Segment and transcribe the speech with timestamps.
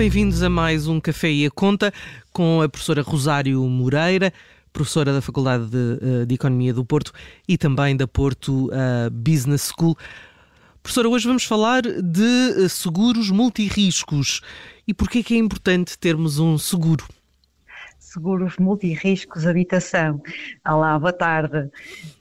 [0.00, 1.92] Bem-vindos a mais um Café e a Conta
[2.32, 4.32] com a professora Rosário Moreira,
[4.72, 7.12] professora da Faculdade de, eh, de Economia do Porto
[7.46, 9.94] e também da Porto uh, Business School.
[10.82, 14.40] Professora, hoje vamos falar de eh, seguros multirriscos
[14.88, 17.06] e por que é é importante termos um seguro?
[18.12, 20.20] Seguros multirriscos habitação.
[20.66, 21.70] Olá, boa tarde.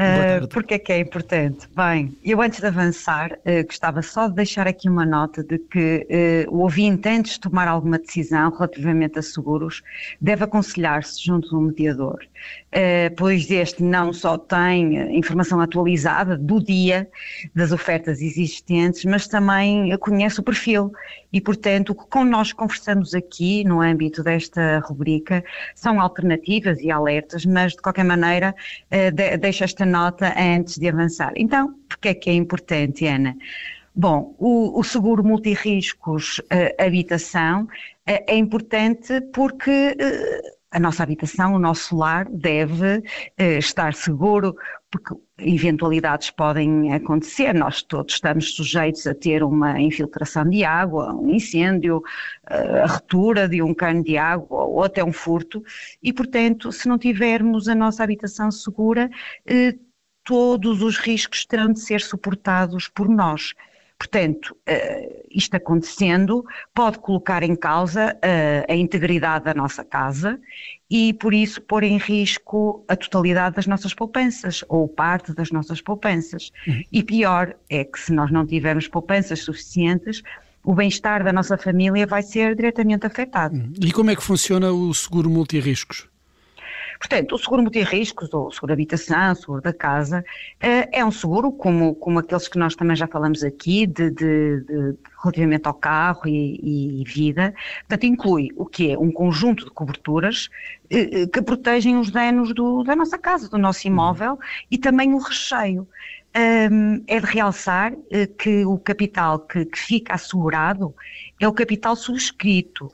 [0.00, 1.66] Uh, Porque é que é importante?
[1.74, 6.06] Bem, eu antes de avançar, uh, gostava só de deixar aqui uma nota de que
[6.46, 9.82] uh, o ouvinte, antes de tomar alguma decisão relativamente a seguros,
[10.20, 12.18] deve aconselhar-se junto de um mediador,
[13.16, 17.08] pois este não só tem informação atualizada do dia
[17.54, 20.92] das ofertas existentes, mas também conhece o perfil
[21.32, 25.44] e, portanto, o que com nós conversamos aqui no âmbito desta rubrica
[25.74, 28.54] são alternativas e alertas, mas de qualquer maneira
[28.90, 31.32] de, deixa esta nota antes de avançar.
[31.36, 33.36] Então, porque é que é importante, Ana?
[33.94, 37.68] Bom, o, o seguro multirriscos uh, habitação uh,
[38.04, 43.02] é importante porque uh, a nossa habitação, o nosso lar deve
[43.36, 44.54] estar seguro,
[44.90, 47.52] porque eventualidades podem acontecer.
[47.52, 52.02] Nós todos estamos sujeitos a ter uma infiltração de água, um incêndio,
[52.46, 55.62] a retura de um cano de água ou até um furto,
[56.02, 59.10] e portanto, se não tivermos a nossa habitação segura,
[60.24, 63.54] todos os riscos terão de ser suportados por nós.
[64.00, 66.42] Portanto, uh, isto acontecendo
[66.74, 70.40] pode colocar em causa uh, a integridade da nossa casa
[70.90, 75.82] e, por isso, pôr em risco a totalidade das nossas poupanças ou parte das nossas
[75.82, 76.50] poupanças.
[76.66, 76.82] Uhum.
[76.90, 80.22] E pior é que, se nós não tivermos poupanças suficientes,
[80.64, 83.54] o bem-estar da nossa família vai ser diretamente afetado.
[83.54, 83.72] Uhum.
[83.82, 86.09] E como é que funciona o seguro multirriscos?
[87.00, 90.22] Portanto, o seguro multirriscos, ou o seguro habitação, o seguro da casa,
[90.60, 94.60] eh, é um seguro como, como aqueles que nós também já falamos aqui, de, de,
[94.60, 97.54] de relativamente ao carro e, e, vida.
[97.88, 100.50] Portanto, inclui o que é um conjunto de coberturas
[100.90, 104.38] eh, eh, que protegem os danos do, da nossa casa, do nosso imóvel
[104.70, 105.88] e também o recheio.
[106.32, 110.94] Um, é de realçar uh, que o capital que, que, fica assegurado
[111.40, 112.86] é o capital subscrito.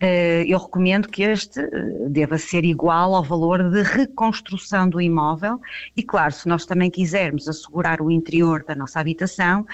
[0.00, 5.60] Uh, eu recomendo que este uh, deva ser igual ao valor de reconstrução do imóvel
[5.96, 9.66] e, claro, se nós também quisermos assegurar o interior da nossa habitação,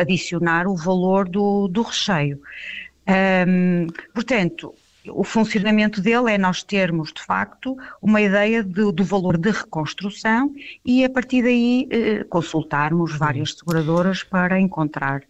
[0.00, 2.40] adicionar o valor do, do recheio.
[3.06, 4.74] Um, portanto,
[5.08, 10.54] o funcionamento dele é nós termos, de facto, uma ideia de, do valor de reconstrução
[10.84, 15.22] e, a partir daí, eh, consultarmos várias seguradoras para encontrar.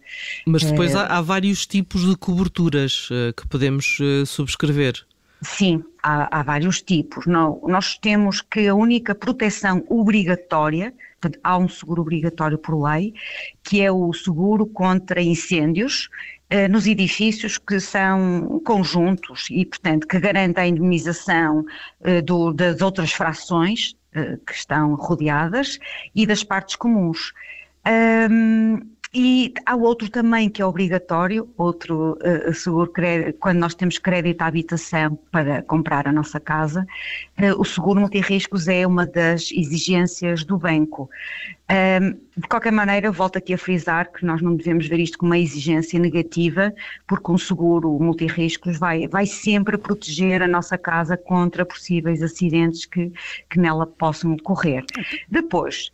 [0.45, 5.05] Mas depois eh, há, há, vários tipos de coberturas eh, que podemos subscrever.
[5.41, 7.25] Sim, há, há, vários tipos.
[7.25, 10.93] Não, nós temos que a única proteção obrigatória,
[11.43, 13.13] há um seguro obrigatório por lei,
[13.63, 16.09] que é o seguro contra incêndios,
[16.49, 21.65] eh, nos edifícios que são conjuntos e, portanto, que garantem a indemnização
[22.01, 25.79] eh, do, das outras frações eh, que estão rodeadas
[26.13, 27.33] e das partes comuns.
[28.31, 28.79] Um,
[29.17, 34.41] e há outro também que é obrigatório, outro uh, seguro crédito, quando nós temos crédito
[34.41, 36.85] à habitação para comprar a nossa casa,
[37.39, 41.09] uh, o seguro multirriscos é uma das exigências do banco.
[41.71, 45.31] Um, de qualquer maneira, volto aqui a frisar que nós não devemos ver isto como
[45.31, 46.73] uma exigência negativa,
[47.07, 53.13] porque um seguro multirriscos vai, vai sempre proteger a nossa casa contra possíveis acidentes que,
[53.49, 54.83] que nela possam ocorrer.
[55.29, 55.91] Depois,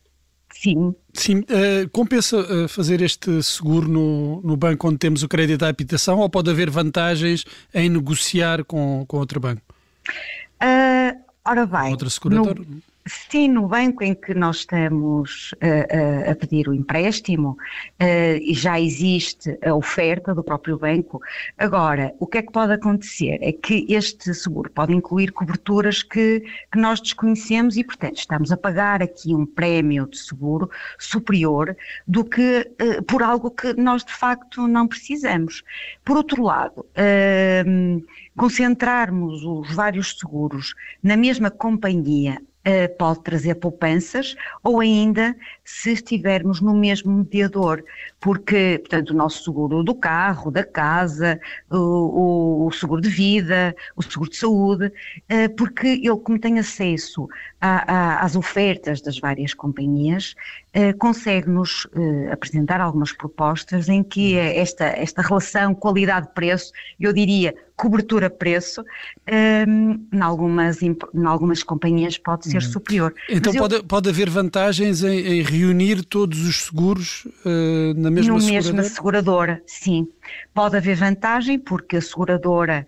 [0.54, 0.94] Sim.
[1.14, 5.70] Sim, uh, compensa uh, fazer este seguro no, no banco onde temos o crédito à
[5.70, 9.62] habitação ou pode haver vantagens em negociar com, com outro banco?
[10.62, 12.60] Uh, ora bem, outra seguradora?
[12.60, 17.58] No, Sim, no banco em que nós estamos uh, uh, a pedir o empréstimo,
[18.00, 21.20] uh, já existe a oferta do próprio banco.
[21.58, 23.40] Agora, o que é que pode acontecer?
[23.42, 28.58] É que este seguro pode incluir coberturas que, que nós desconhecemos e, portanto, estamos a
[28.58, 30.70] pagar aqui um prémio de seguro
[31.00, 31.76] superior
[32.08, 32.70] do que
[33.08, 35.64] por algo que nós de facto não precisamos.
[36.06, 36.86] Por outro lado,
[38.38, 46.62] concentrarmos os vários seguros na mesma companhia uh, pode trazer poupanças, ou ainda se estivermos
[46.62, 47.84] no mesmo mediador,
[48.22, 51.40] porque, portanto, o nosso seguro do carro, da casa,
[51.72, 57.28] o, o seguro de vida, o seguro de saúde, uh, porque ele, como tem acesso
[57.60, 60.36] a, a, às ofertas das várias companhias,
[60.76, 61.88] uh, consegue-nos
[62.32, 68.84] apresentar algumas propostas em que esta, esta relação qualidade-preço, eu diria, cobertura-preço,
[69.68, 70.96] um, em, algumas, em
[71.26, 72.62] algumas companhias pode ser uhum.
[72.62, 73.16] superior.
[73.28, 73.84] Então pode, eu...
[73.84, 78.74] pode haver vantagens em, em, reunir todos os seguros uh, na mesma no seguradora?
[78.74, 80.08] mesma seguradora, sim.
[80.54, 82.86] Pode haver vantagem porque a seguradora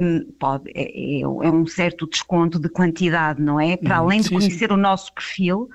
[0.00, 3.76] um, pode, é, é, é, um certo desconto de quantidade, não é?
[3.76, 4.06] Para uhum.
[4.06, 4.74] além de conhecer sim.
[4.74, 5.68] o nosso perfil,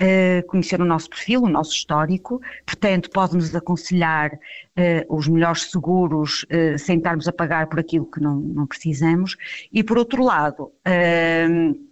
[0.00, 6.44] uh, conhecer o nosso perfil, o nosso histórico, portanto pode-nos aconselhar uh, os melhores seguros
[6.44, 9.36] uh, sem estarmos a pagar por aquilo que não, não precisamos
[9.72, 10.70] e por outro lado,
[11.48, 11.89] hum,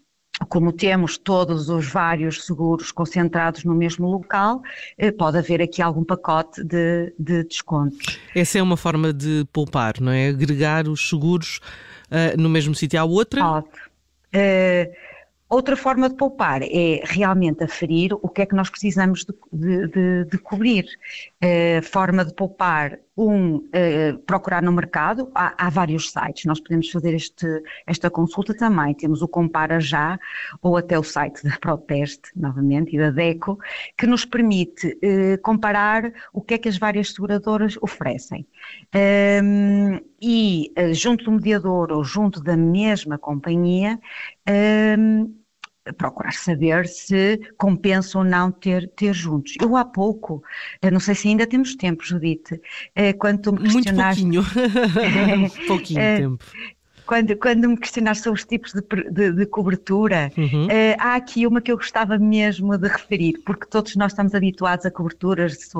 [0.49, 4.62] como temos todos os vários seguros concentrados no mesmo local,
[4.96, 8.19] eh, pode haver aqui algum pacote de, de descontos.
[8.35, 10.29] Essa é uma forma de poupar, não é?
[10.29, 11.61] Agregar os seguros
[12.11, 13.00] uh, no mesmo sítio.
[13.00, 13.43] Há outra?
[13.43, 13.67] Pode.
[14.35, 15.08] Uh,
[15.50, 19.88] Outra forma de poupar é realmente aferir o que é que nós precisamos de, de,
[19.88, 20.84] de, de cobrir.
[21.43, 26.88] Uh, forma de poupar, um, uh, procurar no mercado, há, há, vários sites, nós podemos
[26.88, 27.47] fazer este,
[27.85, 30.19] esta consulta também, temos o Compara Já,
[30.62, 33.59] ou até o site da Proteste, novamente, e da DECO,
[33.97, 38.47] que nos permite uh, comparar o que é que as várias seguradoras oferecem.
[38.94, 43.99] Um, ehm, e junto do mediador ou junto da mesma companhia,
[44.49, 45.26] um, ehm,
[45.96, 49.55] procurar saber se compensa ou não ter, ter juntos.
[49.61, 50.43] Eu há pouco,
[50.90, 52.61] não sei se ainda temos tempo, Judite,
[52.94, 54.25] eh, quando tu me questionaste...
[54.25, 56.44] Muito pouquinho, pouquinho eh, tempo.
[57.08, 60.67] Quando, quando me questionaste sobre os tipos de, de, de cobertura, uhum.
[60.67, 64.84] uh, há aqui uma que eu gostava mesmo de referir, porque todos nós estamos habituados
[64.84, 65.70] a coberturas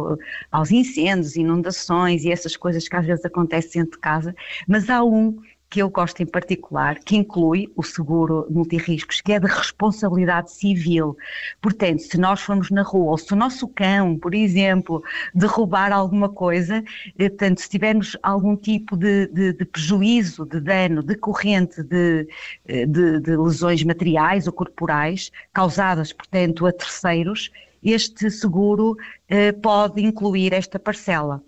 [0.51, 4.35] aos incêndios, inundações e essas coisas que às vezes acontecem dentro de casa,
[4.67, 5.39] mas há um
[5.71, 11.17] que eu gosto em particular, que inclui o seguro multirriscos, que é de responsabilidade civil.
[11.61, 15.03] Portanto, se nós formos na rua, ou se o nosso cão, por exemplo,
[15.35, 16.83] derrubar alguma coisa,
[17.19, 22.27] eh, portanto, se tivermos algum tipo de, de, de prejuízo, de dano decorrente de,
[22.67, 27.51] eh, de, de lesões materiais ou corporais, causadas, portanto, a terceiros,
[27.83, 28.97] este seguro
[29.29, 31.43] eh, pode incluir esta parcela.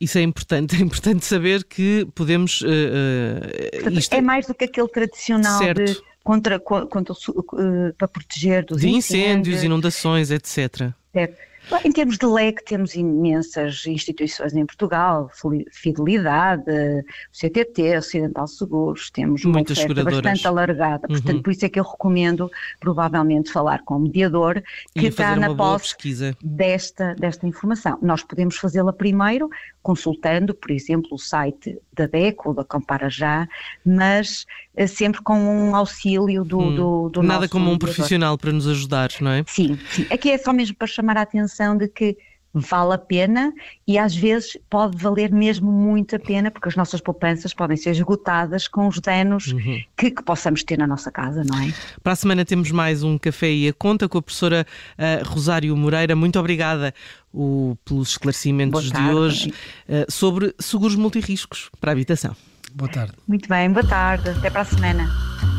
[0.00, 2.60] Isso é importante, é importante saber que podemos.
[2.62, 4.14] Uh, isto...
[4.14, 5.84] É mais do que aquele tradicional certo.
[5.84, 10.92] de contra, contra, uh, para proteger dos de incêndios, incêndios, inundações, etc.
[11.12, 11.47] Certo.
[11.84, 15.30] Em termos de LEC, temos imensas instituições em Portugal,
[15.70, 21.06] Fidelidade, o CTT, Ocidental Seguros, temos uma oferta bastante alargada.
[21.08, 21.16] Uhum.
[21.16, 22.50] Portanto, por isso é que eu recomendo,
[22.80, 24.62] provavelmente, falar com o mediador
[24.94, 25.96] que está na posse
[26.42, 27.98] desta, desta informação.
[28.00, 29.48] Nós podemos fazê-la primeiro,
[29.88, 33.48] consultando, por exemplo, o site da DECO ou da Compara Já,
[33.82, 34.44] mas
[34.76, 38.68] eh, sempre com um auxílio do, hum, do, do Nada como um profissional para nos
[38.68, 39.44] ajudar, não é?
[39.46, 40.06] Sim, sim.
[40.10, 42.18] Aqui é só mesmo para chamar a atenção de que
[42.60, 43.52] vale a pena
[43.86, 47.90] e às vezes pode valer mesmo muito a pena porque as nossas poupanças podem ser
[47.90, 49.82] esgotadas com os danos uhum.
[49.96, 51.72] que, que, possamos ter na nossa casa, não é?
[52.02, 54.66] Para a semana temos mais um Café e a Conta com a professora
[54.98, 56.14] uh, Rosário Moreira.
[56.14, 56.94] Muito obrigada
[57.32, 59.52] o, pelos esclarecimentos de hoje
[59.88, 62.36] uh, sobre seguros multirriscos para a habitação.
[62.74, 63.12] Boa tarde.
[63.26, 64.30] Muito bem, boa tarde.
[64.30, 65.57] Até para a semana.